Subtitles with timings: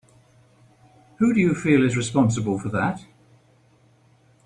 [1.19, 3.05] Who do you feel is responsible for that?